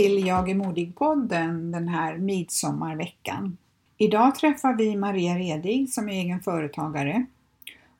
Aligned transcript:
till 0.00 0.26
Jag 0.26 0.50
är 0.50 0.54
modig-podden 0.54 1.72
den 1.72 1.88
här 1.88 2.18
midsommarveckan. 2.18 3.56
Idag 3.96 4.34
träffar 4.34 4.74
vi 4.74 4.96
Maria 4.96 5.38
Redig 5.38 5.90
som 5.90 6.08
är 6.08 6.12
egen 6.12 6.40
företagare. 6.40 7.26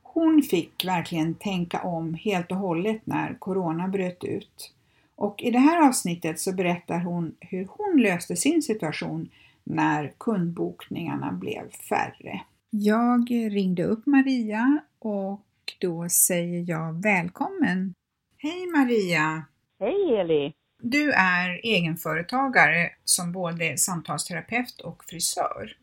Hon 0.03 0.43
fick 0.43 0.85
verkligen 0.85 1.35
tänka 1.35 1.83
om 1.83 2.15
helt 2.15 2.51
och 2.51 2.57
hållet 2.57 3.01
när 3.05 3.35
Corona 3.39 3.89
bröt 3.89 4.25
ut. 4.25 4.73
Och 5.17 5.43
i 5.43 5.51
det 5.51 5.59
här 5.59 5.89
avsnittet 5.89 6.41
så 6.41 6.53
berättar 6.53 6.99
hon 6.99 7.35
hur 7.41 7.69
hon 7.71 8.03
löste 8.03 8.37
sin 8.37 8.63
situation 8.63 9.29
när 9.65 10.13
kundbokningarna 10.19 11.33
blev 11.33 11.71
färre. 11.71 12.41
Jag 12.71 13.31
ringde 13.31 13.85
upp 13.85 14.07
Maria 14.07 14.79
och 14.99 15.41
då 15.79 16.09
säger 16.09 16.71
jag 16.71 17.03
välkommen! 17.03 17.95
Hej 18.37 18.67
Maria! 18.67 19.45
Hej 19.81 20.15
Eli! 20.21 20.53
Du 20.81 21.13
är 21.13 21.61
egenföretagare 21.63 22.91
som 23.05 23.33
både 23.33 23.79
samtalsterapeut 23.79 24.81
och 24.81 25.05
frisör. 25.05 25.77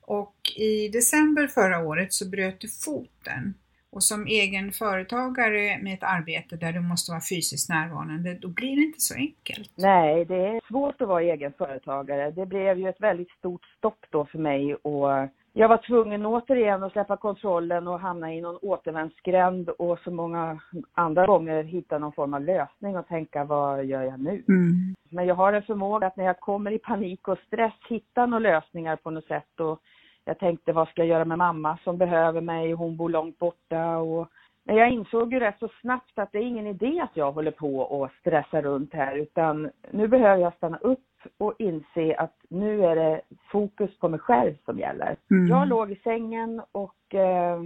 Och 0.00 0.36
i 0.56 0.88
december 0.88 1.46
förra 1.46 1.78
året 1.78 2.12
så 2.12 2.28
bröt 2.28 2.60
du 2.60 2.68
foten. 2.68 3.54
Och 3.90 4.02
som 4.02 4.26
egen 4.26 4.72
företagare 4.72 5.78
med 5.82 5.94
ett 5.94 6.02
arbete 6.02 6.56
där 6.56 6.72
du 6.72 6.80
måste 6.80 7.10
vara 7.10 7.22
fysiskt 7.30 7.68
närvarande, 7.68 8.34
då 8.34 8.48
blir 8.48 8.76
det 8.76 8.82
inte 8.82 9.00
så 9.00 9.14
enkelt. 9.14 9.72
Nej, 9.74 10.24
det 10.24 10.34
är 10.34 10.60
svårt 10.68 11.02
att 11.02 11.08
vara 11.08 11.22
egen 11.22 11.52
företagare. 11.52 12.30
Det 12.30 12.46
blev 12.46 12.78
ju 12.78 12.88
ett 12.88 13.00
väldigt 13.00 13.30
stort 13.30 13.64
stopp 13.78 14.06
då 14.10 14.26
för 14.26 14.38
mig 14.38 14.74
och 14.74 15.08
jag 15.52 15.68
var 15.68 15.76
tvungen 15.76 16.26
återigen 16.26 16.82
att 16.82 16.92
släppa 16.92 17.16
kontrollen 17.16 17.88
och 17.88 18.00
hamna 18.00 18.34
i 18.34 18.40
någon 18.40 18.58
återvändsgränd 18.62 19.68
och 19.68 19.98
så 19.98 20.10
många 20.10 20.60
andra 20.92 21.26
gånger 21.26 21.62
hitta 21.62 21.98
någon 21.98 22.12
form 22.12 22.34
av 22.34 22.40
lösning 22.40 22.96
och 22.96 23.08
tänka 23.08 23.44
vad 23.44 23.84
gör 23.84 24.02
jag 24.02 24.20
nu? 24.20 24.42
Mm. 24.48 24.94
Men 25.10 25.26
jag 25.26 25.34
har 25.34 25.52
en 25.52 25.62
förmåga 25.62 26.06
att 26.06 26.16
när 26.16 26.24
jag 26.24 26.40
kommer 26.40 26.70
i 26.70 26.78
panik 26.78 27.28
och 27.28 27.38
stress 27.46 27.74
hitta 27.88 28.26
några 28.26 28.38
lösningar 28.38 28.96
på 28.96 29.10
något 29.10 29.26
sätt 29.26 29.60
och 29.60 29.80
jag 30.24 30.38
tänkte 30.38 30.72
vad 30.72 30.88
ska 30.88 31.00
jag 31.00 31.08
göra 31.08 31.24
med 31.24 31.38
mamma 31.38 31.78
som 31.84 31.98
behöver 31.98 32.40
mig, 32.40 32.72
hon 32.72 32.96
bor 32.96 33.08
långt 33.08 33.38
borta 33.38 33.96
och 33.96 34.28
men 34.64 34.76
jag 34.76 34.90
insåg 34.90 35.32
ju 35.32 35.40
rätt 35.40 35.58
så 35.58 35.68
snabbt 35.80 36.18
att 36.18 36.32
det 36.32 36.38
är 36.38 36.42
ingen 36.42 36.66
idé 36.66 37.00
att 37.00 37.16
jag 37.16 37.32
håller 37.32 37.50
på 37.50 37.76
och 37.76 38.10
stressar 38.20 38.62
runt 38.62 38.94
här 38.94 39.16
utan 39.16 39.70
nu 39.90 40.08
behöver 40.08 40.42
jag 40.42 40.54
stanna 40.54 40.78
upp 40.78 41.11
och 41.38 41.54
inse 41.58 42.14
att 42.18 42.36
nu 42.48 42.84
är 42.86 42.96
det 42.96 43.20
fokus 43.50 43.98
på 43.98 44.08
mig 44.08 44.20
själv 44.20 44.54
som 44.64 44.78
gäller. 44.78 45.16
Mm. 45.30 45.46
Jag 45.46 45.68
låg 45.68 45.90
i 45.90 45.96
sängen 45.96 46.62
och 46.72 47.14
eh, 47.14 47.60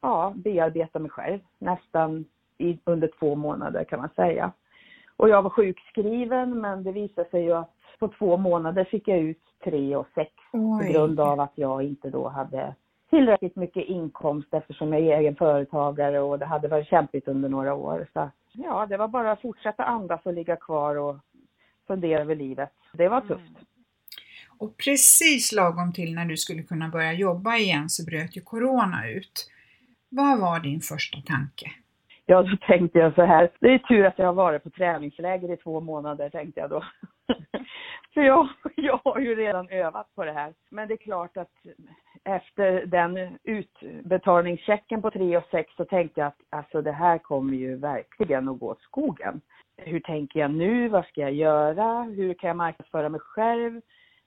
ja, 0.00 0.32
bearbetade 0.36 1.02
mig 1.02 1.10
själv 1.10 1.38
nästan 1.58 2.24
i, 2.58 2.78
under 2.84 3.10
två 3.18 3.34
månader 3.34 3.84
kan 3.84 4.00
man 4.00 4.08
säga. 4.16 4.52
Och 5.16 5.28
jag 5.28 5.42
var 5.42 5.50
sjukskriven 5.50 6.60
men 6.60 6.84
det 6.84 6.92
visade 6.92 7.30
sig 7.30 7.42
ju 7.42 7.52
att 7.52 7.74
på 7.98 8.08
två 8.08 8.36
månader 8.36 8.84
fick 8.84 9.08
jag 9.08 9.18
ut 9.18 9.42
tre 9.64 9.96
och 9.96 10.06
sex 10.14 10.30
på 10.52 10.58
Oj. 10.58 10.92
grund 10.92 11.20
av 11.20 11.40
att 11.40 11.52
jag 11.54 11.82
inte 11.82 12.10
då 12.10 12.28
hade 12.28 12.74
tillräckligt 13.10 13.56
mycket 13.56 13.84
inkomst 13.84 14.54
eftersom 14.54 14.92
jag 14.92 15.02
är 15.02 15.18
egen 15.18 15.36
företagare 15.36 16.20
och 16.20 16.38
det 16.38 16.46
hade 16.46 16.68
varit 16.68 16.88
kämpigt 16.88 17.28
under 17.28 17.48
några 17.48 17.74
år. 17.74 18.06
Så 18.12 18.30
ja, 18.52 18.86
det 18.86 18.96
var 18.96 19.08
bara 19.08 19.32
att 19.32 19.40
fortsätta 19.40 19.84
andas 19.84 20.20
och 20.26 20.32
ligga 20.32 20.56
kvar 20.56 20.96
och 20.96 21.16
fundera 21.86 22.20
över 22.20 22.36
livet. 22.36 22.72
Det 22.92 23.08
var 23.08 23.20
tufft. 23.20 23.58
Och 24.58 24.76
precis 24.76 25.52
lagom 25.52 25.92
till 25.92 26.14
när 26.14 26.24
du 26.24 26.36
skulle 26.36 26.62
kunna 26.62 26.88
börja 26.88 27.12
jobba 27.12 27.56
igen 27.56 27.88
så 27.88 28.04
bröt 28.04 28.36
ju 28.36 28.40
Corona 28.40 29.08
ut. 29.08 29.50
Vad 30.08 30.38
var 30.38 30.60
din 30.60 30.80
första 30.80 31.18
tanke? 31.20 31.72
Ja, 32.26 32.42
då 32.42 32.56
tänkte 32.56 32.98
jag 32.98 33.14
så 33.14 33.24
här. 33.24 33.50
Det 33.60 33.68
är 33.68 33.78
tur 33.78 34.04
att 34.04 34.18
jag 34.18 34.26
har 34.26 34.32
varit 34.32 34.62
på 34.62 34.70
träningsläger 34.70 35.52
i 35.52 35.56
två 35.56 35.80
månader, 35.80 36.30
tänkte 36.30 36.60
jag 36.60 36.70
då. 36.70 36.84
För 38.14 38.20
jag, 38.20 38.48
jag 38.76 39.00
har 39.04 39.18
ju 39.18 39.34
redan 39.34 39.68
övat 39.68 40.14
på 40.14 40.24
det 40.24 40.32
här. 40.32 40.54
Men 40.70 40.88
det 40.88 40.94
är 40.94 40.98
klart 40.98 41.36
att 41.36 41.52
efter 42.24 42.86
den 42.86 43.38
utbetalningschecken 43.44 45.02
på 45.02 45.10
3 45.10 45.36
och 45.36 45.48
6 45.50 45.70
så 45.76 45.84
tänkte 45.84 46.20
jag 46.20 46.28
att 46.28 46.40
alltså 46.50 46.82
det 46.82 46.92
här 46.92 47.18
kommer 47.18 47.56
ju 47.56 47.76
verkligen 47.76 48.48
att 48.48 48.58
gå 48.58 48.70
åt 48.70 48.82
skogen. 48.82 49.40
Hur 49.76 50.00
tänker 50.00 50.40
jag 50.40 50.50
nu? 50.50 50.88
Vad 50.88 51.04
ska 51.04 51.20
jag 51.20 51.32
göra? 51.32 52.02
Hur 52.02 52.34
kan 52.34 52.48
jag 52.48 52.56
marknadsföra 52.56 53.08
mig 53.08 53.20
själv? 53.20 53.80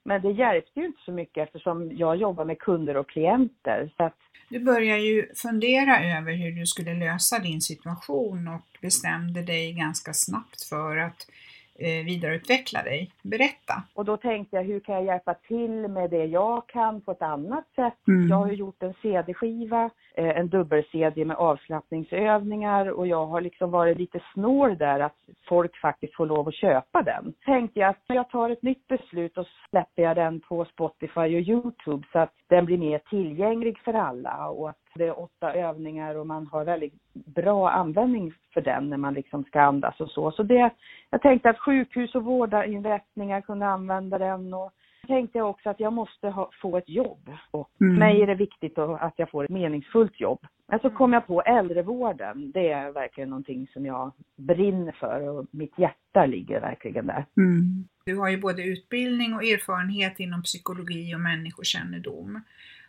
Men 0.04 0.22
det 0.22 0.30
hjälpte 0.30 0.80
ju 0.80 0.86
inte 0.86 1.02
så 1.04 1.12
mycket 1.12 1.46
eftersom 1.46 1.96
jag 1.96 2.16
jobbar 2.16 2.44
med 2.44 2.58
kunder 2.58 2.96
och 2.96 3.08
klienter. 3.08 3.90
Så 3.96 4.02
att 4.02 4.16
Du 4.48 4.58
började 4.58 5.00
ju 5.00 5.34
fundera 5.34 6.18
över 6.18 6.32
hur 6.32 6.52
du 6.52 6.66
skulle 6.66 6.94
lösa 6.94 7.38
din 7.38 7.60
situation 7.60 8.48
och 8.48 8.78
bestämde 8.80 9.42
dig 9.42 9.72
ganska 9.72 10.12
snabbt 10.12 10.62
för 10.62 10.96
att 10.96 11.26
vidareutveckla 11.78 12.82
dig. 12.82 13.10
Berätta! 13.22 13.82
Och 13.94 14.04
då 14.04 14.16
tänkte 14.16 14.56
jag, 14.56 14.64
hur 14.64 14.80
kan 14.80 14.94
jag 14.94 15.04
hjälpa 15.04 15.34
till 15.34 15.88
med 15.88 16.10
det 16.10 16.24
jag 16.24 16.66
kan 16.66 17.00
på 17.00 17.12
ett 17.12 17.22
annat 17.22 17.64
sätt? 17.74 18.08
Mm. 18.08 18.28
Jag 18.28 18.36
har 18.36 18.46
ju 18.46 18.54
gjort 18.54 18.82
en 18.82 18.94
CD-skiva, 19.02 19.90
eh, 20.14 20.38
en 20.38 20.48
dubbel-CD 20.48 21.24
med 21.24 21.36
avslappningsövningar 21.36 22.86
och 22.90 23.06
jag 23.06 23.26
har 23.26 23.40
liksom 23.40 23.70
varit 23.70 23.98
lite 23.98 24.20
snår 24.34 24.70
där 24.70 25.00
att 25.00 25.16
folk 25.48 25.76
faktiskt 25.76 26.14
får 26.14 26.26
lov 26.26 26.48
att 26.48 26.54
köpa 26.54 27.02
den. 27.02 27.34
Tänkte 27.44 27.80
jag 27.80 27.90
att 27.90 28.02
jag 28.06 28.30
tar 28.30 28.50
ett 28.50 28.62
nytt 28.62 28.88
beslut 28.88 29.38
och 29.38 29.46
släpper 29.70 30.02
jag 30.02 30.16
den 30.16 30.40
på 30.40 30.64
Spotify 30.64 31.20
och 31.20 31.48
Youtube 31.48 32.06
så 32.12 32.18
att 32.18 32.32
den 32.48 32.64
blir 32.64 32.78
mer 32.78 32.98
tillgänglig 32.98 33.78
för 33.78 33.94
alla 33.94 34.48
och 34.48 34.70
att 34.70 34.85
det 34.96 35.06
är 35.06 35.20
åtta 35.20 35.52
övningar 35.52 36.14
och 36.14 36.26
man 36.26 36.46
har 36.46 36.64
väldigt 36.64 36.94
bra 37.12 37.70
användning 37.70 38.34
för 38.54 38.60
den 38.60 38.90
när 38.90 38.96
man 38.96 39.14
liksom 39.14 39.44
ska 39.44 39.60
andas 39.60 40.00
och 40.00 40.10
så. 40.10 40.30
Så 40.30 40.42
det, 40.42 40.70
jag 41.10 41.22
tänkte 41.22 41.50
att 41.50 41.58
sjukhus 41.58 42.14
och 42.14 42.24
vårdinrättningar 42.24 43.40
kunde 43.40 43.66
använda 43.66 44.18
den 44.18 44.54
och 44.54 44.72
tänkte 45.06 45.38
jag 45.38 45.50
också 45.50 45.70
att 45.70 45.80
jag 45.80 45.92
måste 45.92 46.28
ha, 46.28 46.50
få 46.62 46.76
ett 46.76 46.88
jobb. 46.88 47.30
Och 47.50 47.70
Mm. 47.80 47.94
för 47.94 47.98
mig 47.98 48.22
är 48.22 48.26
det 48.26 48.34
viktigt 48.34 48.78
att, 48.78 49.02
att 49.02 49.14
jag 49.16 49.30
får 49.30 49.44
ett 49.44 49.50
meningsfullt 49.50 50.20
jobb. 50.20 50.46
Men 50.68 50.78
så 50.80 50.90
kom 50.90 51.12
jag 51.12 51.26
på 51.26 51.42
äldrevården. 51.42 52.50
Det 52.50 52.70
är 52.72 52.92
verkligen 52.92 53.30
någonting 53.30 53.66
som 53.72 53.86
jag 53.86 54.12
brinner 54.36 54.92
för 54.92 55.28
och 55.28 55.46
mitt 55.50 55.78
hjärta 55.78 56.26
ligger 56.26 56.60
verkligen 56.60 57.06
där. 57.06 57.24
Mm. 57.36 57.88
Du 58.04 58.16
har 58.16 58.28
ju 58.28 58.40
både 58.40 58.62
utbildning 58.62 59.34
och 59.34 59.44
erfarenhet 59.44 60.20
inom 60.20 60.42
psykologi 60.42 61.14
och 61.14 61.20
människokännedom. 61.20 62.40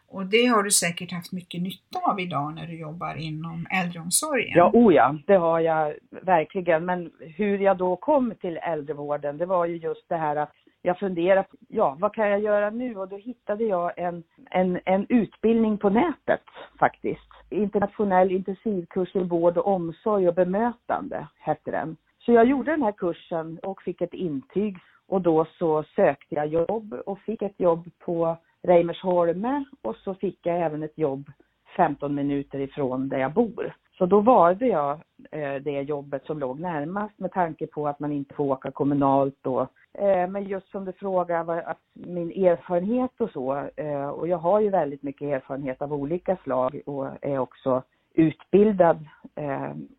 Och 0.10 0.26
det 0.26 0.46
har 0.46 0.64
du 0.64 0.72
säkert 0.72 1.12
haft 1.12 1.32
mycket 1.32 1.62
nytta 1.62 2.00
av 2.00 2.20
idag 2.20 2.56
när 2.56 2.68
du 2.68 2.80
jobbar 2.80 3.16
inom 3.16 3.68
äldreomsorgen. 3.70 4.54
Ja, 4.56 4.72
oh 4.74 4.94
ja, 4.94 5.16
det 5.28 5.36
har 5.36 5.60
jag 5.60 5.94
verkligen. 6.22 6.86
Men 6.86 7.12
hur 7.20 7.60
jag 7.60 7.78
då 7.78 7.96
kom 7.96 8.34
till 8.42 8.58
äldrevården, 8.58 9.38
det 9.38 9.46
var 9.46 9.66
ju 9.66 9.78
just 9.78 10.10
det 10.10 10.16
här 10.16 10.36
att 10.36 10.52
jag 10.82 11.00
funderade, 11.00 11.48
ja 11.68 11.98
vad 12.00 12.14
kan 12.14 12.30
jag 12.30 12.40
göra 12.40 12.70
nu? 12.70 12.96
Och 12.96 13.08
då 13.08 13.18
hittade 13.18 13.64
jag 13.64 14.00
en, 14.00 14.24
en, 14.52 14.80
en 14.86 15.06
utbildning 15.10 15.78
på 15.78 15.90
nätet 15.90 16.42
faktiskt. 16.80 17.32
Internationell 17.50 18.32
intensivkurs 18.32 19.16
i 19.16 19.24
vård 19.24 19.58
och 19.58 19.68
omsorg 19.68 20.28
och 20.28 20.36
bemötande 20.36 21.28
hette 21.40 21.72
den. 21.72 21.98
Så 22.20 22.32
jag 22.32 22.46
gjorde 22.46 22.72
den 22.72 22.82
här 22.82 22.92
kursen 22.92 23.60
och 23.64 23.82
fick 23.82 24.02
ett 24.02 24.14
intyg 24.14 24.78
och 25.08 25.22
då 25.22 25.46
så 25.60 25.84
sökte 25.96 26.36
jag 26.36 26.48
jobb 26.48 26.94
och 27.06 27.20
fick 27.20 27.42
ett 27.42 27.60
jobb 27.60 27.90
på 28.00 28.38
Reimersholme 28.64 29.66
och 29.82 29.96
så 29.96 30.14
fick 30.14 30.40
jag 30.46 30.62
även 30.62 30.84
ett 30.84 30.98
jobb 30.98 31.32
15 31.78 32.16
minuter 32.16 32.60
ifrån 32.60 33.10
där 33.10 33.18
jag 33.18 33.34
bor. 33.34 33.74
Så 33.98 34.06
då 34.06 34.20
valde 34.20 34.68
jag 34.68 35.00
eh, 35.32 35.56
det 35.56 35.82
jobbet 35.82 36.26
som 36.26 36.40
låg 36.40 36.60
närmast 36.60 37.20
med 37.20 37.32
tanke 37.32 37.68
på 37.68 37.88
att 37.88 38.00
man 38.00 38.12
inte 38.12 38.36
får 38.36 38.44
åka 38.44 38.72
kommunalt 38.72 39.38
då. 39.42 39.68
Eh, 39.94 40.28
men 40.30 40.44
just 40.44 40.72
som 40.72 40.86
du 40.86 40.92
frågar, 40.92 41.58
att 41.58 41.80
min 41.94 42.32
erfarenhet 42.32 43.12
och 43.18 43.30
så, 43.30 43.70
eh, 43.76 44.10
och 44.10 44.28
jag 44.28 44.38
har 44.38 44.60
ju 44.60 44.70
väldigt 44.70 45.04
mycket 45.04 45.28
erfarenhet 45.28 45.82
av 45.82 45.94
olika 45.94 46.38
slag 46.44 46.82
och 46.86 47.08
är 47.22 47.38
också 47.38 47.84
utbildad 48.14 49.06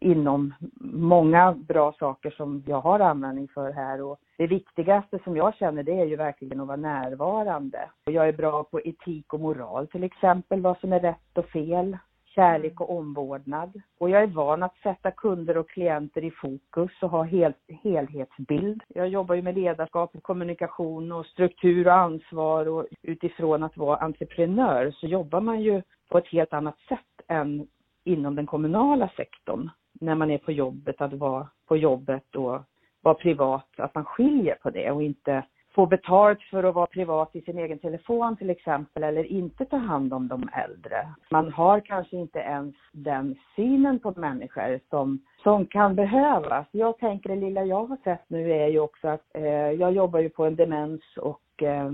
inom 0.01 0.55
många 0.81 1.53
bra 1.53 1.93
saker 1.93 2.31
som 2.31 2.63
jag 2.67 2.81
har 2.81 3.01
användning 3.01 3.49
för 3.49 3.73
här 3.73 4.03
och 4.03 4.19
det 4.39 4.47
viktigaste 4.47 5.19
som 5.25 5.37
jag 5.37 5.55
känner 5.55 5.83
det 5.83 6.01
är 6.01 6.05
ju 6.05 6.17
verkligen 6.17 6.61
att 6.61 6.67
vara 6.67 6.77
närvarande. 6.77 7.91
Och 8.07 8.13
jag 8.13 8.29
är 8.29 8.33
bra 8.33 8.65
på 8.65 8.81
etik 8.81 9.35
och 9.35 9.41
moral 9.41 9.87
till 9.87 10.05
exempel, 10.05 10.61
vad 10.61 10.79
som 10.79 10.93
är 10.93 11.01
rätt 11.01 11.39
och 11.39 11.47
fel, 11.47 11.97
kärlek 12.25 12.81
och 12.81 12.99
omvårdnad. 12.99 13.83
Och 13.99 14.11
jag 14.11 14.23
är 14.23 14.27
van 14.27 14.63
att 14.63 14.77
sätta 14.83 15.11
kunder 15.11 15.57
och 15.57 15.69
klienter 15.71 16.25
i 16.25 16.31
fokus 16.31 16.91
och 17.03 17.11
ha 17.11 17.23
hel, 17.23 17.53
helhetsbild. 17.83 18.83
Jag 18.89 19.09
jobbar 19.09 19.35
ju 19.35 19.43
med 19.43 19.55
ledarskap 19.55 20.17
och 20.17 20.23
kommunikation 20.23 21.13
och 21.13 21.27
struktur 21.27 21.87
och 21.87 21.95
ansvar 21.95 22.69
och 22.69 22.87
utifrån 23.03 23.63
att 23.63 23.77
vara 23.77 23.97
entreprenör 23.97 24.91
så 24.91 25.07
jobbar 25.07 25.41
man 25.41 25.61
ju 25.61 25.83
på 26.09 26.19
ett 26.19 26.29
helt 26.29 26.53
annat 26.53 26.79
sätt 26.89 27.21
än 27.29 27.69
inom 28.05 28.35
den 28.35 28.47
kommunala 28.47 29.11
sektorn 29.17 29.71
när 30.01 30.15
man 30.15 30.31
är 30.31 30.39
på 30.39 30.53
jobbet, 30.53 31.01
att 31.01 31.13
vara 31.13 31.49
på 31.67 31.77
jobbet 31.77 32.35
och 32.37 32.61
vara 33.03 33.15
privat, 33.15 33.69
att 33.77 33.95
man 33.95 34.05
skiljer 34.05 34.55
på 34.55 34.71
det 34.71 34.91
och 34.91 35.03
inte 35.03 35.45
få 35.75 35.87
betalt 35.87 36.43
för 36.43 36.65
att 36.65 36.75
vara 36.75 36.87
privat 36.87 37.37
i 37.37 37.41
sin 37.41 37.59
egen 37.59 37.79
telefon 37.79 38.37
till 38.37 38.51
exempel 38.51 39.03
eller 39.03 39.25
inte 39.25 39.65
ta 39.65 39.77
hand 39.77 40.13
om 40.13 40.29
de 40.29 40.49
äldre. 40.53 41.09
Man 41.31 41.53
har 41.53 41.81
kanske 41.81 42.17
inte 42.17 42.39
ens 42.39 42.75
den 42.93 43.37
synen 43.57 43.99
på 43.99 44.13
människor 44.17 44.81
som, 44.91 45.19
som 45.43 45.67
kan 45.67 45.95
behövas. 45.95 46.67
Jag 46.71 46.99
tänker 46.99 47.29
det 47.29 47.37
lilla 47.37 47.65
jag 47.65 47.85
har 47.85 47.97
sett 48.05 48.31
nu 48.31 48.53
är 48.53 48.69
ju 48.69 48.81
också 48.81 49.09
att 49.09 49.25
eh, 49.35 49.71
jag 49.71 49.93
jobbar 49.93 50.21
ju 50.21 50.29
på 50.29 50.45
en 50.45 50.57
demens 50.57 51.03
och 51.17 51.63
eh, 51.63 51.91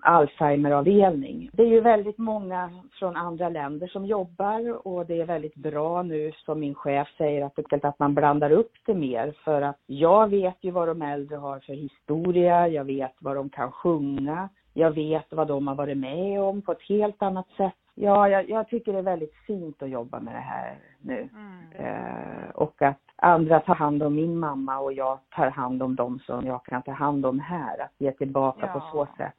Alzheimeravdelning. 0.00 1.50
Det 1.52 1.62
är 1.62 1.66
ju 1.66 1.80
väldigt 1.80 2.18
många 2.18 2.70
från 2.98 3.16
andra 3.16 3.48
länder 3.48 3.86
som 3.86 4.06
jobbar 4.06 4.86
och 4.86 5.06
det 5.06 5.20
är 5.20 5.26
väldigt 5.26 5.54
bra 5.54 6.02
nu 6.02 6.32
som 6.44 6.60
min 6.60 6.74
chef 6.74 7.08
säger 7.18 7.44
att, 7.44 7.84
att 7.84 7.98
man 7.98 8.14
blandar 8.14 8.50
upp 8.50 8.72
det 8.86 8.94
mer 8.94 9.34
för 9.44 9.62
att 9.62 9.78
jag 9.86 10.28
vet 10.28 10.56
ju 10.60 10.70
vad 10.70 10.88
de 10.88 11.02
äldre 11.02 11.36
har 11.36 11.60
för 11.60 11.72
historia, 11.72 12.68
jag 12.68 12.84
vet 12.84 13.14
vad 13.20 13.36
de 13.36 13.50
kan 13.50 13.72
sjunga, 13.72 14.48
jag 14.74 14.90
vet 14.90 15.26
vad 15.30 15.48
de 15.48 15.68
har 15.68 15.74
varit 15.74 15.98
med 15.98 16.40
om 16.40 16.62
på 16.62 16.72
ett 16.72 16.88
helt 16.88 17.22
annat 17.22 17.48
sätt. 17.56 17.74
Ja, 17.94 18.28
jag, 18.28 18.50
jag 18.50 18.68
tycker 18.68 18.92
det 18.92 18.98
är 18.98 19.02
väldigt 19.02 19.34
fint 19.46 19.82
att 19.82 19.90
jobba 19.90 20.20
med 20.20 20.34
det 20.34 20.40
här 20.40 20.78
nu. 21.00 21.28
Mm. 21.32 21.72
Eh, 21.72 22.50
och 22.54 22.82
att 22.82 23.00
andra 23.16 23.60
tar 23.60 23.74
hand 23.74 24.02
om 24.02 24.14
min 24.14 24.38
mamma 24.38 24.78
och 24.78 24.92
jag 24.92 25.18
tar 25.30 25.50
hand 25.50 25.82
om 25.82 25.96
dem 25.96 26.18
som 26.18 26.46
jag 26.46 26.64
kan 26.64 26.82
ta 26.82 26.92
hand 26.92 27.26
om 27.26 27.40
här. 27.40 27.80
Att 27.82 27.94
ge 27.98 28.12
tillbaka 28.12 28.66
ja. 28.66 28.72
på 28.72 28.80
så 28.92 29.16
sätt. 29.16 29.34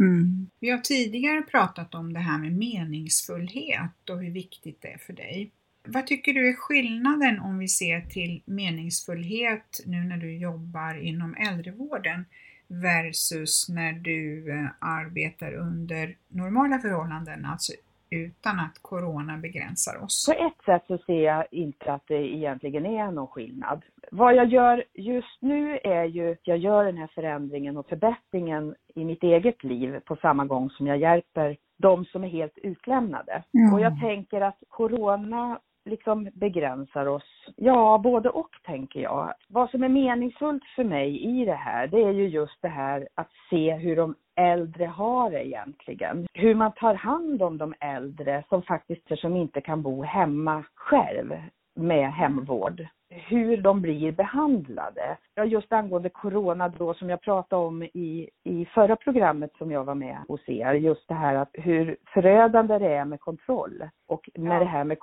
Mm. 0.00 0.50
Vi 0.60 0.70
har 0.70 0.78
tidigare 0.78 1.42
pratat 1.42 1.94
om 1.94 2.12
det 2.12 2.20
här 2.20 2.38
med 2.38 2.52
meningsfullhet 2.52 4.10
och 4.10 4.18
hur 4.18 4.30
viktigt 4.30 4.82
det 4.82 4.92
är 4.92 4.98
för 4.98 5.12
dig. 5.12 5.52
Vad 5.84 6.06
tycker 6.06 6.34
du 6.34 6.48
är 6.48 6.54
skillnaden 6.54 7.40
om 7.40 7.58
vi 7.58 7.68
ser 7.68 8.00
till 8.00 8.42
meningsfullhet 8.44 9.80
nu 9.86 10.04
när 10.04 10.16
du 10.16 10.36
jobbar 10.38 10.94
inom 10.94 11.34
äldrevården 11.34 12.24
versus 12.68 13.68
när 13.68 13.92
du 13.92 14.50
eh, 14.50 14.66
arbetar 14.78 15.54
under 15.54 16.16
normala 16.28 16.78
förhållanden, 16.78 17.44
alltså 17.44 17.72
utan 18.12 18.60
att 18.60 18.78
corona 18.82 19.36
begränsar 19.36 20.04
oss? 20.04 20.26
På 20.26 20.44
ett 20.44 20.64
sätt 20.64 20.84
så 20.86 20.98
ser 20.98 21.24
jag 21.24 21.46
inte 21.50 21.92
att 21.92 22.02
det 22.06 22.34
egentligen 22.36 22.86
är 22.86 23.10
någon 23.10 23.26
skillnad. 23.26 23.82
Vad 24.10 24.34
jag 24.34 24.46
gör 24.46 24.84
just 24.94 25.42
nu 25.42 25.78
är 25.84 26.04
ju 26.04 26.32
att 26.32 26.46
jag 26.46 26.58
gör 26.58 26.84
den 26.84 26.98
här 26.98 27.10
förändringen 27.14 27.76
och 27.76 27.88
förbättringen 27.88 28.74
i 28.94 29.04
mitt 29.04 29.22
eget 29.22 29.64
liv 29.64 30.00
på 30.04 30.16
samma 30.16 30.44
gång 30.44 30.70
som 30.70 30.86
jag 30.86 30.98
hjälper 30.98 31.56
de 31.78 32.04
som 32.04 32.24
är 32.24 32.28
helt 32.28 32.58
utlämnade. 32.58 33.44
Mm. 33.54 33.74
Och 33.74 33.80
jag 33.80 34.00
tänker 34.00 34.40
att 34.40 34.62
corona 34.68 35.58
liksom 35.84 36.28
begränsar 36.34 37.06
oss. 37.06 37.46
Ja, 37.56 38.00
både 38.04 38.28
och 38.28 38.50
tänker 38.62 39.00
jag. 39.00 39.34
Vad 39.48 39.70
som 39.70 39.82
är 39.82 39.88
meningsfullt 39.88 40.64
för 40.76 40.84
mig 40.84 41.24
i 41.24 41.44
det 41.44 41.54
här, 41.54 41.86
det 41.86 42.02
är 42.02 42.12
ju 42.12 42.28
just 42.28 42.62
det 42.62 42.68
här 42.68 43.08
att 43.14 43.30
se 43.50 43.74
hur 43.74 43.96
de 43.96 44.14
äldre 44.36 44.86
har 44.86 45.30
det 45.30 45.46
egentligen. 45.46 46.26
Hur 46.34 46.54
man 46.54 46.72
tar 46.72 46.94
hand 46.94 47.42
om 47.42 47.58
de 47.58 47.74
äldre 47.80 48.44
som 48.48 48.62
faktiskt 48.62 49.18
som 49.18 49.36
inte 49.36 49.60
kan 49.60 49.82
bo 49.82 50.02
hemma 50.02 50.64
själv 50.74 51.34
med 51.74 52.12
hemvård 52.12 52.86
hur 53.14 53.56
de 53.56 53.80
blir 53.80 54.12
behandlade. 54.12 55.16
Ja, 55.34 55.44
just 55.44 55.72
angående 55.72 56.08
corona 56.08 56.68
då 56.68 56.94
som 56.94 57.10
jag 57.10 57.20
pratade 57.20 57.62
om 57.62 57.82
i, 57.82 58.30
i 58.44 58.64
förra 58.64 58.96
programmet 58.96 59.50
som 59.58 59.70
jag 59.70 59.84
var 59.84 59.94
med 59.94 60.18
hos 60.28 60.48
er, 60.48 60.74
just 60.74 61.08
det 61.08 61.14
här 61.14 61.34
att 61.34 61.50
hur 61.52 61.96
förödande 62.14 62.78
det 62.78 62.88
är 62.88 63.04
med 63.04 63.20
kontroll. 63.20 63.88
Och 64.06 64.30
med 64.34 64.56
ja. 64.56 64.58
det 64.58 64.70
här 64.70 64.84
med 64.84 64.98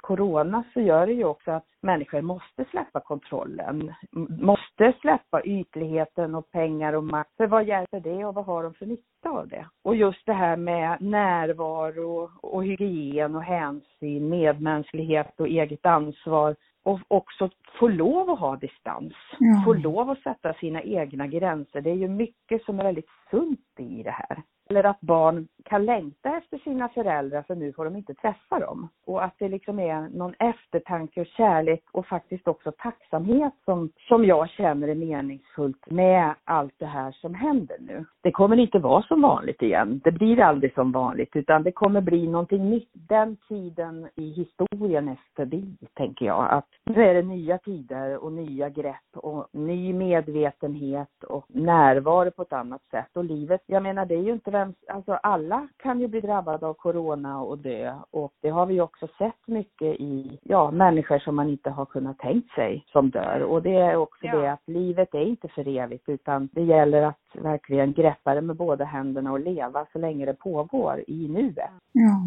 corona 0.00 0.64
så 0.72 0.80
gör 0.80 1.06
det 1.06 1.12
ju 1.12 1.24
också 1.24 1.50
att 1.50 1.66
människor 1.86 2.20
måste 2.20 2.64
släppa 2.70 3.00
kontrollen, 3.00 3.94
måste 4.40 4.92
släppa 5.00 5.42
ytligheten 5.42 6.34
och 6.34 6.50
pengar 6.50 6.92
och 6.92 7.04
makt. 7.04 7.36
För 7.36 7.46
vad 7.46 7.64
hjälper 7.66 8.00
det 8.00 8.24
och 8.24 8.34
vad 8.34 8.44
har 8.44 8.62
de 8.62 8.74
för 8.74 8.86
nytta 8.86 9.30
av 9.30 9.48
det? 9.48 9.66
Och 9.84 9.96
just 9.96 10.26
det 10.26 10.32
här 10.32 10.56
med 10.56 11.00
närvaro 11.00 12.30
och 12.42 12.64
hygien 12.64 13.34
och 13.34 13.42
hänsyn, 13.42 14.28
medmänsklighet 14.28 15.40
och 15.40 15.48
eget 15.48 15.86
ansvar 15.86 16.56
och 16.82 17.00
också 17.08 17.50
få 17.78 17.88
lov 17.88 18.30
att 18.30 18.38
ha 18.38 18.56
distans. 18.56 19.12
Ja. 19.38 19.62
Få 19.64 19.72
lov 19.72 20.10
att 20.10 20.22
sätta 20.22 20.54
sina 20.54 20.82
egna 20.82 21.26
gränser. 21.26 21.80
Det 21.80 21.90
är 21.90 21.94
ju 21.94 22.08
mycket 22.08 22.64
som 22.64 22.80
är 22.80 22.84
väldigt 22.84 23.10
sunt 23.30 23.60
i 23.78 24.02
det 24.02 24.10
här. 24.10 24.42
Eller 24.68 24.84
att 24.84 25.00
barn 25.00 25.48
kan 25.64 25.84
längta 25.84 26.36
efter 26.36 26.58
sina 26.58 26.88
föräldrar 26.88 27.42
för 27.42 27.54
nu 27.54 27.72
får 27.72 27.84
de 27.84 27.96
inte 27.96 28.14
träffa 28.14 28.58
dem. 28.58 28.88
Och 29.04 29.24
att 29.24 29.34
det 29.38 29.48
liksom 29.48 29.78
är 29.78 30.08
någon 30.08 30.34
eftertanke 30.38 31.20
och 31.20 31.26
kärlek 31.26 31.84
och 31.92 32.06
faktiskt 32.06 32.48
också 32.48 32.72
tacksamhet 32.78 33.52
som, 33.64 33.92
som 34.08 34.24
jag 34.24 34.48
känner 34.48 34.88
är 34.88 34.94
meningsfullt 34.94 35.90
med 35.90 36.34
allt 36.44 36.74
det 36.78 36.86
här 36.86 37.12
som 37.12 37.34
händer 37.34 37.76
nu. 37.80 38.04
Det 38.22 38.30
kommer 38.30 38.56
inte 38.56 38.78
vara 38.78 39.02
som 39.02 39.22
vanligt 39.22 39.62
igen. 39.62 40.00
Det 40.04 40.12
blir 40.12 40.40
aldrig 40.40 40.74
som 40.74 40.92
vanligt 40.92 41.36
utan 41.36 41.62
det 41.62 41.72
kommer 41.72 42.00
bli 42.00 42.26
någonting 42.28 42.70
nytt. 42.70 42.90
Den 42.92 43.36
tiden 43.48 44.08
i 44.14 44.30
historien 44.30 45.08
är 45.08 45.20
förbi, 45.36 45.76
tänker 45.94 46.26
jag. 46.26 46.50
Att 46.50 46.68
nu 46.84 47.04
är 47.04 47.14
det 47.14 47.22
nya 47.22 47.58
tider 47.58 48.24
och 48.24 48.32
nya 48.32 48.68
grepp 48.68 49.16
och 49.16 49.48
ny 49.52 49.92
medvetenhet 49.92 51.24
och 51.24 51.44
närvaro 51.48 52.30
på 52.30 52.42
ett 52.42 52.52
annat 52.52 52.82
sätt. 52.90 53.16
Och 53.16 53.24
livet, 53.24 53.62
jag 53.66 53.82
menar 53.82 54.06
det 54.06 54.14
är 54.14 54.22
ju 54.22 54.32
inte 54.32 54.50
vem, 54.58 54.74
alltså 54.88 55.12
alla 55.12 55.68
kan 55.76 56.00
ju 56.00 56.08
bli 56.08 56.20
drabbade 56.20 56.66
av 56.66 56.74
corona 56.74 57.40
och 57.40 57.58
dö 57.58 57.94
och 58.10 58.32
det 58.42 58.48
har 58.48 58.66
vi 58.66 58.80
också 58.80 59.08
sett 59.18 59.46
mycket 59.46 60.00
i, 60.00 60.38
ja, 60.42 60.70
människor 60.70 61.18
som 61.18 61.36
man 61.36 61.48
inte 61.48 61.70
har 61.70 61.86
kunnat 61.86 62.18
tänkt 62.18 62.54
sig 62.54 62.84
som 62.86 63.10
dör 63.10 63.40
och 63.42 63.62
det 63.62 63.76
är 63.76 63.96
också 63.96 64.26
ja. 64.26 64.36
det 64.36 64.52
att 64.52 64.68
livet 64.68 65.14
är 65.14 65.24
inte 65.24 65.48
för 65.48 65.68
evigt 65.68 66.08
utan 66.08 66.48
det 66.52 66.62
gäller 66.62 67.02
att 67.02 67.26
verkligen 67.34 67.92
greppa 67.92 68.34
det 68.34 68.40
med 68.40 68.56
båda 68.56 68.84
händerna 68.84 69.32
och 69.32 69.40
leva 69.40 69.86
så 69.92 69.98
länge 69.98 70.26
det 70.26 70.34
pågår 70.34 71.04
i 71.06 71.28
nuet. 71.28 71.70
Ja. 71.92 72.20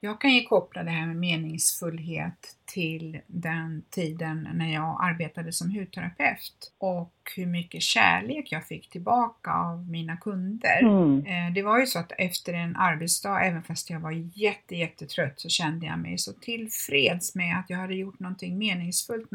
Jag 0.00 0.20
kan 0.20 0.30
ju 0.30 0.42
koppla 0.42 0.82
det 0.82 0.90
här 0.90 1.06
med 1.06 1.16
meningsfullhet 1.16 2.57
till 2.74 3.20
den 3.26 3.82
tiden 3.90 4.48
när 4.54 4.72
jag 4.74 4.98
arbetade 5.02 5.52
som 5.52 5.70
hudterapeut 5.70 6.72
och 6.78 7.12
hur 7.36 7.46
mycket 7.46 7.82
kärlek 7.82 8.52
jag 8.52 8.66
fick 8.66 8.90
tillbaka 8.90 9.52
av 9.52 9.88
mina 9.90 10.16
kunder. 10.16 10.82
Mm. 10.82 11.26
Eh, 11.26 11.54
det 11.54 11.62
var 11.62 11.78
ju 11.78 11.86
så 11.86 11.98
att 11.98 12.12
efter 12.18 12.54
en 12.54 12.76
arbetsdag, 12.76 13.40
även 13.40 13.62
fast 13.62 13.90
jag 13.90 14.00
var 14.00 14.10
jätte, 14.34 14.76
jättetrött, 14.76 15.40
så 15.40 15.48
kände 15.48 15.86
jag 15.86 15.98
mig 15.98 16.18
så 16.18 16.32
tillfreds 16.32 17.34
med 17.34 17.58
att 17.58 17.70
jag 17.70 17.78
hade 17.78 17.94
gjort 17.94 18.20
någonting 18.20 18.58
meningsfullt 18.58 19.30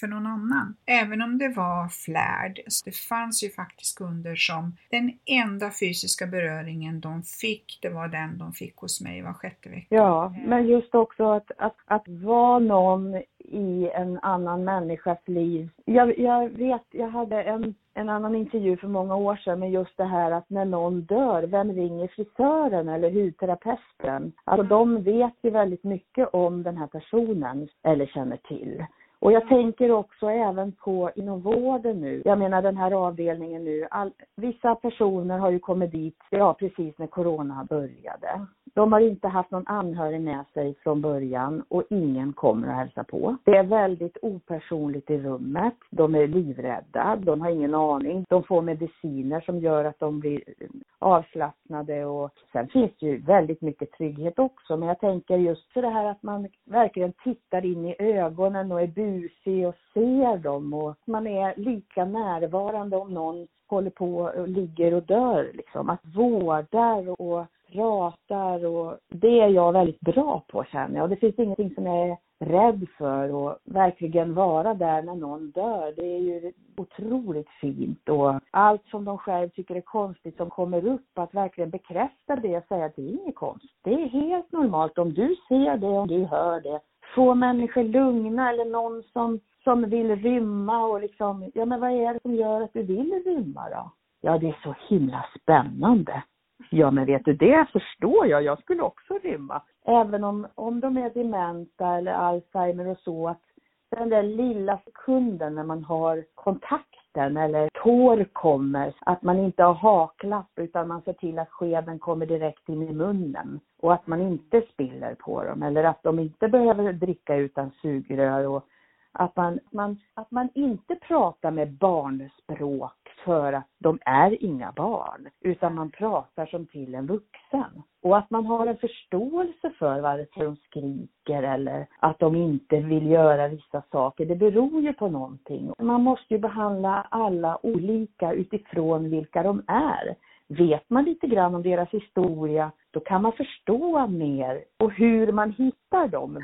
för 0.00 0.06
någon 0.06 0.26
annan. 0.26 0.76
Även 0.86 1.22
om 1.22 1.38
det 1.38 1.48
var 1.48 1.88
flärd. 1.88 2.60
Det 2.84 2.96
fanns 2.96 3.42
ju 3.44 3.50
faktiskt 3.50 3.98
kunder 3.98 4.36
som 4.36 4.76
den 4.90 5.12
enda 5.24 5.70
fysiska 5.80 6.26
beröringen 6.26 7.00
de 7.00 7.22
fick, 7.22 7.78
det 7.82 7.88
var 7.88 8.08
den 8.08 8.38
de 8.38 8.52
fick 8.52 8.76
hos 8.76 9.00
mig 9.00 9.22
var 9.22 9.32
sjätte 9.32 9.68
vecka. 9.68 9.94
Ja, 9.94 10.34
men 10.46 10.66
just 10.66 10.94
också 10.94 11.32
att, 11.32 11.50
att, 11.58 11.76
att 11.86 12.08
vara 12.08 12.58
någon 12.66 13.22
i 13.38 13.90
en 13.94 14.18
annan 14.22 14.64
människas 14.64 15.18
liv. 15.26 15.68
Jag, 15.84 16.18
jag 16.18 16.48
vet, 16.48 16.82
jag 16.90 17.08
hade 17.08 17.42
en, 17.42 17.74
en 17.94 18.08
annan 18.08 18.34
intervju 18.34 18.76
för 18.76 18.88
många 18.88 19.16
år 19.16 19.36
sedan 19.36 19.60
med 19.60 19.70
just 19.70 19.96
det 19.96 20.04
här 20.04 20.30
att 20.30 20.50
när 20.50 20.64
någon 20.64 21.00
dör, 21.00 21.42
vem 21.42 21.72
ringer 21.72 22.08
frisören 22.08 22.88
eller 22.88 23.10
hudterapeuten? 23.10 24.32
Alltså 24.44 24.66
de 24.66 25.02
vet 25.02 25.34
ju 25.42 25.50
väldigt 25.50 25.84
mycket 25.84 26.28
om 26.32 26.62
den 26.62 26.76
här 26.76 26.86
personen 26.86 27.68
eller 27.82 28.06
känner 28.06 28.36
till. 28.36 28.84
Och 29.18 29.32
jag 29.32 29.48
tänker 29.48 29.90
också 29.90 30.26
även 30.30 30.72
på 30.72 31.10
inom 31.14 31.40
vården 31.40 32.00
nu. 32.00 32.22
Jag 32.24 32.38
menar 32.38 32.62
den 32.62 32.76
här 32.76 32.92
avdelningen 32.92 33.64
nu. 33.64 33.86
All, 33.90 34.10
vissa 34.36 34.74
personer 34.74 35.38
har 35.38 35.50
ju 35.50 35.58
kommit 35.58 35.92
dit, 35.92 36.18
ja 36.30 36.54
precis 36.54 36.98
när 36.98 37.06
corona 37.06 37.66
började. 37.70 38.46
De 38.76 38.92
har 38.92 39.00
inte 39.00 39.28
haft 39.28 39.50
någon 39.50 39.66
anhörig 39.66 40.20
med 40.20 40.44
sig 40.54 40.74
från 40.82 41.00
början 41.00 41.62
och 41.68 41.82
ingen 41.90 42.32
kommer 42.32 42.68
att 42.68 42.76
hälsa 42.76 43.04
på. 43.04 43.36
Det 43.44 43.56
är 43.56 43.62
väldigt 43.62 44.16
opersonligt 44.22 45.10
i 45.10 45.18
rummet. 45.18 45.74
De 45.90 46.14
är 46.14 46.26
livrädda, 46.26 47.16
de 47.16 47.40
har 47.40 47.50
ingen 47.50 47.74
aning. 47.74 48.24
De 48.28 48.42
får 48.42 48.62
mediciner 48.62 49.40
som 49.40 49.58
gör 49.58 49.84
att 49.84 49.98
de 49.98 50.20
blir 50.20 50.42
eh, 50.46 50.68
avslappnade 50.98 52.04
och 52.04 52.30
sen 52.52 52.68
finns 52.68 52.90
det 53.00 53.06
ju 53.06 53.18
väldigt 53.18 53.60
mycket 53.60 53.92
trygghet 53.92 54.38
också. 54.38 54.76
Men 54.76 54.88
jag 54.88 55.00
tänker 55.00 55.36
just 55.36 55.72
för 55.72 55.82
det 55.82 55.90
här 55.90 56.04
att 56.04 56.22
man 56.22 56.48
verkligen 56.64 57.12
tittar 57.12 57.64
in 57.64 57.84
i 57.84 57.96
ögonen 57.98 58.72
och 58.72 58.82
är 58.82 58.86
busig 59.06 59.66
och 59.66 59.74
ser 59.94 60.36
dem 60.38 60.74
och 60.74 60.94
man 61.04 61.26
är 61.26 61.54
lika 61.56 62.04
närvarande 62.04 62.96
om 62.96 63.14
någon 63.14 63.46
håller 63.68 63.90
på 63.90 64.16
och 64.16 64.48
ligger 64.48 64.94
och 64.94 65.02
dör 65.02 65.50
liksom. 65.54 65.90
Att 65.90 66.00
vårdar 66.04 67.20
och 67.20 67.46
pratar 67.72 68.66
och 68.66 68.98
det 69.08 69.40
är 69.40 69.48
jag 69.48 69.72
väldigt 69.72 70.00
bra 70.00 70.44
på 70.48 70.64
känner 70.64 70.96
jag. 70.96 71.02
Och 71.02 71.08
det 71.08 71.16
finns 71.16 71.38
ingenting 71.38 71.74
som 71.74 71.86
jag 71.86 72.08
är 72.08 72.16
rädd 72.38 72.86
för 72.98 73.34
och 73.34 73.58
verkligen 73.64 74.34
vara 74.34 74.74
där 74.74 75.02
när 75.02 75.14
någon 75.14 75.50
dör. 75.50 75.92
Det 75.96 76.16
är 76.16 76.18
ju 76.18 76.52
otroligt 76.76 77.48
fint 77.60 78.08
och 78.08 78.40
allt 78.50 78.86
som 78.86 79.04
de 79.04 79.18
själv 79.18 79.48
tycker 79.48 79.74
är 79.74 79.80
konstigt 79.80 80.36
som 80.36 80.50
kommer 80.50 80.86
upp, 80.86 81.18
att 81.18 81.34
verkligen 81.34 81.70
bekräfta 81.70 82.36
det 82.36 82.56
och 82.56 82.64
säga 82.68 82.84
att 82.84 82.96
det 82.96 83.02
är 83.02 83.22
inget 83.22 83.34
konstigt. 83.34 83.70
Det 83.82 83.94
är 83.94 84.08
helt 84.08 84.52
normalt 84.52 84.98
om 84.98 85.14
du 85.14 85.36
ser 85.48 85.76
det, 85.76 85.86
om 85.86 86.08
du 86.08 86.24
hör 86.24 86.60
det. 86.60 86.80
Få 87.14 87.34
människor 87.34 87.82
lugna 87.82 88.50
eller 88.50 88.64
någon 88.64 89.02
som, 89.02 89.40
som 89.64 89.90
vill 89.90 90.16
rymma 90.16 90.84
och 90.84 91.00
liksom, 91.00 91.50
ja 91.54 91.64
men 91.64 91.80
vad 91.80 91.90
är 91.90 92.14
det 92.14 92.20
som 92.22 92.34
gör 92.34 92.60
att 92.60 92.72
du 92.72 92.82
vill 92.82 93.22
rymma 93.24 93.68
då? 93.70 93.90
Ja, 94.20 94.38
det 94.38 94.48
är 94.48 94.58
så 94.62 94.74
himla 94.88 95.24
spännande. 95.40 96.22
Ja, 96.70 96.90
men 96.90 97.06
vet 97.06 97.24
du, 97.24 97.32
det 97.32 97.66
förstår 97.72 98.26
jag. 98.26 98.42
Jag 98.42 98.58
skulle 98.58 98.82
också 98.82 99.18
rymma. 99.22 99.62
Även 99.84 100.24
om, 100.24 100.46
om 100.54 100.80
de 100.80 100.96
är 100.96 101.10
dementa 101.10 101.96
eller 101.96 102.12
Alzheimer 102.12 102.88
och 102.88 102.98
så, 102.98 103.28
att 103.28 103.42
den 103.90 104.08
där 104.08 104.22
lilla 104.22 104.78
sekunden 104.84 105.54
när 105.54 105.64
man 105.64 105.84
har 105.84 106.24
kontakt 106.34 107.05
kontakten 107.16 107.36
eller 107.36 107.68
tår 107.82 108.24
kommer, 108.32 108.94
att 109.00 109.22
man 109.22 109.38
inte 109.38 109.62
har 109.62 109.74
haklapp 109.74 110.50
utan 110.56 110.88
man 110.88 111.02
ser 111.02 111.12
till 111.12 111.38
att 111.38 111.50
skeden 111.50 111.98
kommer 111.98 112.26
direkt 112.26 112.68
in 112.68 112.82
i 112.82 112.92
munnen 112.92 113.60
och 113.80 113.92
att 113.92 114.06
man 114.06 114.20
inte 114.20 114.62
spiller 114.72 115.14
på 115.14 115.44
dem 115.44 115.62
eller 115.62 115.84
att 115.84 116.02
de 116.02 116.18
inte 116.18 116.48
behöver 116.48 116.92
dricka 116.92 117.36
utan 117.36 117.70
sugrör 117.82 118.46
och 118.46 118.64
att 119.12 119.36
man, 119.36 119.58
man, 119.70 119.98
att 120.14 120.30
man 120.30 120.48
inte 120.54 120.94
pratar 120.94 121.50
med 121.50 121.72
barnspråk 121.72 123.05
för 123.26 123.52
att 123.52 123.66
de 123.78 123.98
är 124.04 124.44
inga 124.44 124.72
barn, 124.72 125.28
utan 125.40 125.74
man 125.74 125.90
pratar 125.90 126.46
som 126.46 126.66
till 126.66 126.94
en 126.94 127.06
vuxen. 127.06 127.82
Och 128.02 128.18
att 128.18 128.30
man 128.30 128.46
har 128.46 128.66
en 128.66 128.76
förståelse 128.76 129.70
för 129.78 130.00
varför 130.00 130.44
de 130.44 130.56
skriker 130.56 131.42
eller 131.42 131.86
att 132.00 132.18
de 132.18 132.36
inte 132.36 132.76
vill 132.80 133.10
göra 133.10 133.48
vissa 133.48 133.82
saker. 133.92 134.26
Det 134.26 134.36
beror 134.36 134.80
ju 134.82 134.92
på 134.92 135.08
någonting. 135.08 135.72
Man 135.78 136.02
måste 136.02 136.34
ju 136.34 136.40
behandla 136.40 137.06
alla 137.10 137.58
olika 137.66 138.32
utifrån 138.32 139.10
vilka 139.10 139.42
de 139.42 139.62
är. 139.66 140.16
Vet 140.48 140.90
man 140.90 141.04
lite 141.04 141.26
grann 141.26 141.54
om 141.54 141.62
deras 141.62 141.90
historia, 141.90 142.72
då 142.90 143.00
kan 143.00 143.22
man 143.22 143.32
förstå 143.32 144.06
mer 144.06 144.64
och 144.78 144.92
hur 144.92 145.32
man 145.32 145.50
hittar 145.52 146.08
dem. 146.08 146.40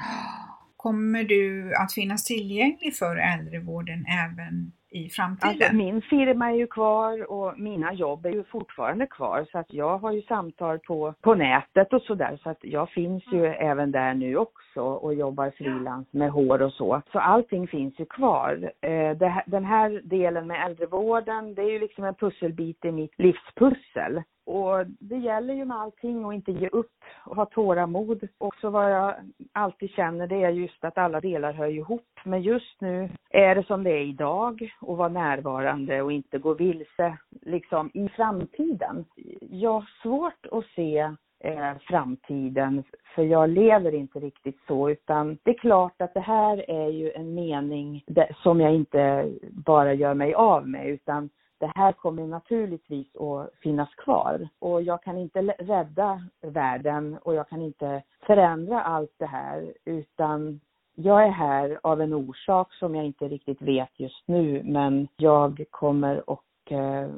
Kommer 0.77 1.25
du 1.25 1.75
att 1.75 1.93
finnas 1.93 2.25
tillgänglig 2.25 2.97
för 2.97 3.17
äldrevården 3.17 4.05
även 4.25 4.73
i 4.93 5.09
framtiden? 5.09 5.51
Alltså, 5.51 5.77
min 5.77 6.03
firma 6.03 6.51
är 6.51 6.57
ju 6.57 6.67
kvar 6.67 7.31
och 7.31 7.59
mina 7.59 7.93
jobb 7.93 8.27
är 8.27 8.31
ju 8.31 8.45
fortfarande 8.45 9.07
kvar 9.07 9.47
så 9.53 9.59
att 9.59 9.73
jag 9.73 9.99
har 9.99 10.13
ju 10.13 10.23
samtal 10.23 10.79
på, 10.79 11.15
på 11.21 11.35
nätet 11.35 11.93
och 11.93 12.03
sådär 12.03 12.39
så 12.43 12.51
att 12.51 12.59
jag 12.61 12.91
finns 12.91 13.25
ju 13.33 13.47
mm. 13.47 13.71
även 13.71 13.93
där 13.93 14.15
nu 14.15 14.37
också 14.37 14.81
och 14.81 15.15
jobbar 15.15 15.51
frilans 15.51 16.09
med 16.11 16.31
hår 16.31 16.63
och 16.63 16.73
så. 16.73 17.03
Så 17.13 17.19
allting 17.19 17.69
finns 17.69 18.01
ju 18.01 18.05
kvar. 18.05 18.73
Eh, 18.81 19.17
den 19.47 19.65
här 19.65 20.01
delen 20.05 20.47
med 20.47 20.67
äldrevården 20.67 21.55
det 21.55 21.63
är 21.63 21.71
ju 21.71 21.79
liksom 21.79 22.05
en 22.05 22.15
pusselbit 22.15 22.85
i 22.85 22.93
mitt 22.93 23.19
livspussel. 23.19 24.23
Och 24.45 24.87
det 24.87 25.17
gäller 25.17 25.55
ju 25.55 25.65
med 25.65 25.77
allting 25.77 26.25
att 26.25 26.35
inte 26.35 26.53
ge 26.53 26.69
upp 26.69 27.05
och 27.25 27.37
ha 27.37 27.47
tålamod. 27.47 28.29
Också 28.39 28.71
vad 28.71 28.93
jag 28.93 29.15
alltid 29.53 29.91
känner 29.91 30.27
det 30.27 30.45
är 30.45 30.51
just 30.51 30.85
att 30.85 30.99
alla 30.99 31.21
delar 31.21 31.53
hör 31.53 31.67
ihop. 31.67 32.21
Men 32.25 32.43
just 32.43 32.81
nu 32.81 33.11
är 33.31 33.55
det 33.55 33.67
som 33.67 33.85
det 33.85 33.91
är 33.91 34.05
idag 34.05 34.73
och 34.83 34.97
vara 34.97 35.09
närvarande 35.09 36.03
och 36.03 36.13
inte 36.13 36.39
gå 36.39 36.55
vilse 36.55 37.19
liksom 37.31 37.91
i 37.95 38.09
framtiden. 38.09 39.05
Jag 39.41 39.73
har 39.73 39.91
svårt 40.03 40.47
att 40.51 40.65
se 40.75 40.99
eh, 41.41 41.73
framtiden 41.81 42.85
för 43.15 43.23
jag 43.23 43.51
lever 43.51 43.95
inte 43.95 44.19
riktigt 44.19 44.59
så 44.67 44.91
utan 44.91 45.39
det 45.43 45.51
är 45.51 45.59
klart 45.59 46.03
att 46.03 46.15
det 46.15 46.21
här 46.21 46.71
är 46.71 46.89
ju 46.89 47.13
en 47.13 47.35
mening 47.35 48.05
som 48.43 48.61
jag 48.61 48.75
inte 48.75 49.33
bara 49.51 49.95
gör 49.95 50.15
mig 50.15 50.35
av 50.35 50.69
med 50.69 50.89
utan 50.89 51.31
det 51.63 51.73
här 51.75 51.93
kommer 51.93 52.27
naturligtvis 52.27 53.17
att 53.17 53.51
finnas 53.63 53.95
kvar 53.95 54.49
och 54.59 54.83
jag 54.83 55.03
kan 55.03 55.19
inte 55.19 55.41
rädda 55.43 56.23
världen 56.41 57.19
och 57.23 57.35
jag 57.35 57.49
kan 57.49 57.63
inte 57.63 58.03
förändra 58.27 58.83
allt 58.83 59.15
det 59.19 59.27
här 59.27 59.75
utan 59.85 60.61
jag 60.95 61.27
är 61.27 61.31
här 61.31 61.79
av 61.83 62.01
en 62.01 62.15
orsak 62.15 62.75
som 62.75 62.95
jag 62.95 63.05
inte 63.05 63.29
riktigt 63.29 63.63
vet 63.63 64.01
just 64.01 64.29
nu 64.29 64.63
men 64.65 65.09
jag 65.17 65.65
kommer 65.71 66.31
och 66.31 66.73
eh, 66.73 67.09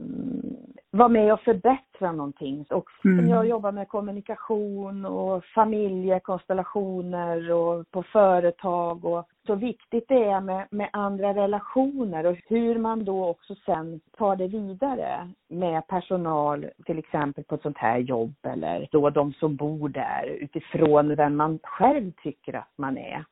vara 0.90 1.08
med 1.08 1.32
och 1.32 1.40
förbättra 1.40 2.12
någonting. 2.12 2.66
Och 2.70 2.88
mm. 3.04 3.28
Jag 3.28 3.48
jobbar 3.48 3.72
med 3.72 3.88
kommunikation 3.88 5.04
och 5.04 5.44
familjekonstellationer 5.44 7.52
och 7.52 7.90
på 7.90 8.02
företag 8.02 9.04
och 9.04 9.28
så 9.46 9.54
viktigt 9.54 10.04
det 10.08 10.24
är 10.24 10.40
med, 10.40 10.66
med 10.70 10.88
andra 10.92 11.34
relationer 11.34 12.26
och 12.26 12.36
hur 12.48 12.78
man 12.78 13.04
då 13.04 13.28
också 13.28 13.54
sen 13.66 14.00
tar 14.16 14.36
det 14.36 14.48
vidare 14.48 15.30
med 15.48 15.86
personal, 15.86 16.66
till 16.86 16.98
exempel 16.98 17.44
på 17.44 17.54
ett 17.54 17.62
sånt 17.62 17.78
här 17.78 17.98
jobb 17.98 18.34
eller 18.42 18.88
då 18.90 19.10
de 19.10 19.32
som 19.32 19.56
bor 19.56 19.88
där 19.88 20.38
utifrån 20.40 21.16
vem 21.16 21.36
man 21.36 21.58
själv 21.62 22.12
tycker 22.22 22.56
att 22.56 22.72
man 22.76 22.98
är. 22.98 23.24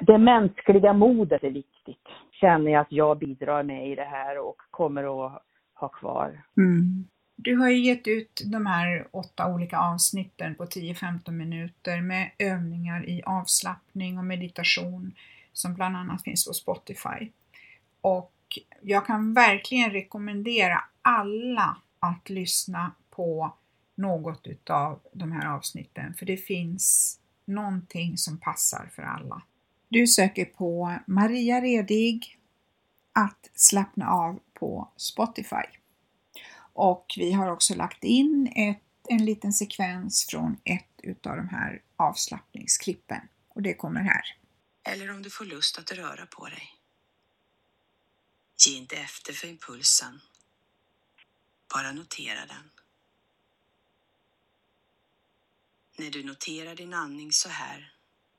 Det 0.00 0.18
mänskliga 0.18 0.92
modet 0.92 1.44
är 1.44 1.50
viktigt, 1.50 2.08
känner 2.40 2.70
jag 2.70 2.80
att 2.80 2.92
jag 2.92 3.18
bidrar 3.18 3.62
med 3.62 3.88
i 3.88 3.94
det 3.94 4.04
här 4.04 4.38
och 4.38 4.56
kommer 4.70 5.26
att 5.26 5.42
ha 5.74 5.88
kvar. 5.88 6.42
Mm. 6.56 7.04
Du 7.36 7.56
har 7.56 7.68
ju 7.68 7.78
gett 7.78 8.06
ut 8.06 8.42
de 8.52 8.66
här 8.66 9.06
åtta 9.10 9.54
olika 9.54 9.78
avsnitten 9.78 10.54
på 10.54 10.64
10-15 10.64 11.30
minuter 11.30 12.00
med 12.00 12.30
övningar 12.38 13.08
i 13.08 13.22
avslappning 13.26 14.18
och 14.18 14.24
meditation 14.24 15.12
som 15.52 15.74
bland 15.74 15.96
annat 15.96 16.22
finns 16.22 16.46
på 16.46 16.54
Spotify. 16.54 17.30
Och 18.00 18.32
jag 18.82 19.06
kan 19.06 19.34
verkligen 19.34 19.90
rekommendera 19.90 20.84
alla 21.02 21.76
att 22.00 22.30
lyssna 22.30 22.92
på 23.10 23.54
något 23.94 24.46
utav 24.46 25.00
de 25.12 25.32
här 25.32 25.54
avsnitten 25.56 26.14
för 26.14 26.26
det 26.26 26.36
finns 26.36 27.18
någonting 27.44 28.16
som 28.16 28.38
passar 28.38 28.88
för 28.94 29.02
alla. 29.02 29.42
Du 29.92 30.06
söker 30.06 30.44
på 30.44 30.98
Maria 31.06 31.60
Redig 31.60 32.38
att 33.12 33.50
slappna 33.54 34.08
av 34.08 34.40
på 34.54 34.92
Spotify. 34.96 35.64
Och 36.72 37.14
vi 37.16 37.32
har 37.32 37.50
också 37.50 37.74
lagt 37.74 38.04
in 38.04 38.52
ett, 38.56 38.82
en 39.08 39.24
liten 39.24 39.52
sekvens 39.52 40.26
från 40.30 40.56
ett 40.64 41.00
utav 41.02 41.36
de 41.36 41.48
här 41.48 41.82
avslappningsklippen 41.96 43.20
och 43.48 43.62
det 43.62 43.74
kommer 43.74 44.00
här. 44.00 44.22
Eller 44.84 45.10
om 45.10 45.22
du 45.22 45.30
får 45.30 45.44
lust 45.44 45.78
att 45.78 45.92
röra 45.92 46.26
på 46.26 46.46
dig. 46.46 46.68
Ge 48.66 48.76
inte 48.76 48.96
efter 48.96 49.32
för 49.32 49.48
impulsen. 49.48 50.20
Bara 51.74 51.92
notera 51.92 52.46
den. 52.46 52.70
När 55.98 56.10
du 56.10 56.24
noterar 56.24 56.74
din 56.74 56.94
andning 56.94 57.32
så 57.32 57.48
här 57.48 57.92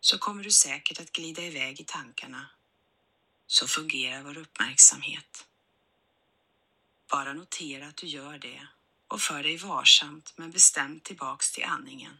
så 0.04 0.18
kommer 0.18 0.44
du 0.44 0.52
säkert 0.52 1.00
att 1.00 1.12
glida 1.12 1.42
iväg 1.42 1.80
i 1.80 1.84
tankarna. 1.84 2.50
Så 3.48 3.68
fungerar 3.68 4.24
vår 4.24 4.38
uppmärksamhet. 4.38 5.48
Bara 7.12 7.34
notera 7.34 7.88
att 7.88 7.98
du 7.98 8.08
gör 8.08 8.38
det 8.38 8.68
och 9.08 9.22
för 9.22 9.44
dig 9.44 9.58
varsamt 9.58 10.34
men 10.36 10.52
bestämt 10.52 11.04
tillbaks 11.04 11.52
till 11.52 11.64
andningen. 11.64 12.20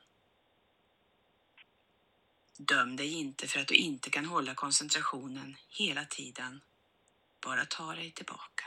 Döm 2.58 2.96
dig 2.96 3.14
inte 3.14 3.48
för 3.48 3.60
att 3.60 3.68
du 3.68 3.76
inte 3.76 4.10
kan 4.10 4.26
hålla 4.26 4.56
koncentrationen 4.56 5.58
hela 5.70 6.06
tiden. 6.06 6.62
Bara 7.42 7.66
ta 7.66 7.96
dig 7.96 8.12
tillbaka. 8.12 8.66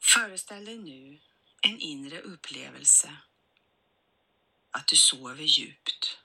Föreställ 0.00 0.64
dig 0.64 0.78
nu 0.78 1.20
en 1.60 1.78
inre 1.78 2.20
upplevelse. 2.20 3.16
Att 4.76 4.86
du 4.86 4.96
sover 4.96 5.44
djupt. 5.44 6.18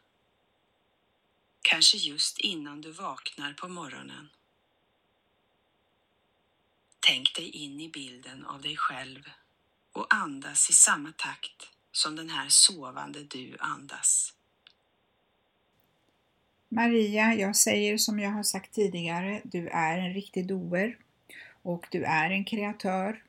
Kanske 1.62 1.98
just 1.98 2.40
innan 2.40 2.82
du 2.82 2.92
vaknar 2.92 3.54
på 3.54 3.68
morgonen. 3.68 4.30
Tänk 7.00 7.36
dig 7.36 7.50
in 7.50 7.80
i 7.82 7.90
bilden 7.90 8.46
av 8.46 8.62
dig 8.62 8.78
själv 8.78 9.30
och 9.92 10.14
andas 10.14 10.70
i 10.70 10.74
samma 10.74 11.12
takt 11.12 11.70
som 11.92 12.16
den 12.16 12.30
här 12.30 12.50
sovande 12.50 13.24
du 13.24 13.58
andas. 13.60 14.34
Maria, 16.70 17.34
jag 17.34 17.56
säger 17.56 17.98
som 17.98 18.20
jag 18.20 18.32
har 18.32 18.44
sagt 18.44 18.74
tidigare, 18.74 19.42
du 19.44 19.68
är 19.68 19.98
en 19.98 20.14
riktig 20.14 20.48
doer 20.48 20.98
och 21.62 21.88
du 21.92 22.04
är 22.04 22.32
en 22.32 22.46
kreatör. 22.46 23.24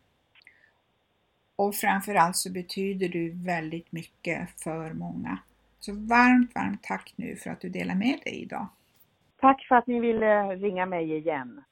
Och 1.63 1.75
framförallt 1.75 2.37
så 2.37 2.53
betyder 2.53 3.09
du 3.09 3.31
väldigt 3.31 3.93
mycket 3.93 4.61
för 4.61 4.93
många. 4.93 5.39
Så 5.81 5.93
varmt, 5.93 6.55
varmt 6.55 6.83
tack 6.83 7.13
nu 7.17 7.37
för 7.37 7.51
att 7.51 7.61
du 7.61 7.69
delar 7.69 7.95
med 7.95 8.19
dig 8.25 8.43
idag. 8.43 8.67
Tack 9.41 9.67
för 9.69 9.75
att 9.75 9.87
ni 9.87 10.01
ville 10.01 10.57
ringa 10.57 10.87
mig 10.87 11.17
igen. 11.17 11.63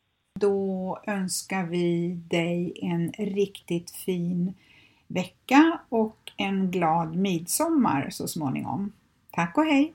Då 0.41 0.99
önskar 1.07 1.65
vi 1.65 2.15
dig 2.31 2.79
en 2.83 3.13
riktigt 3.13 3.91
fin 3.91 4.55
vecka 5.07 5.81
och 5.89 6.33
en 6.37 6.71
glad 6.71 7.17
midsommar 7.17 8.11
så 8.11 8.29
småningom. 8.29 8.93
Tack 9.31 9.59
och 9.59 9.65
hej! 9.65 9.95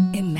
Imagine 0.00 0.39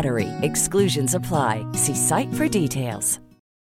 Exclusions 0.41 1.15
apply. 1.15 1.65
See 1.73 1.95
site 1.95 2.33
for 2.33 2.47
details. 2.47 3.19